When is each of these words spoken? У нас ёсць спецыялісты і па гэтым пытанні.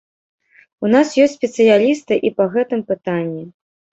У 0.85 0.89
нас 0.93 1.07
ёсць 1.25 1.35
спецыялісты 1.39 2.13
і 2.29 2.33
па 2.39 2.45
гэтым 2.57 2.81
пытанні. 2.95 3.45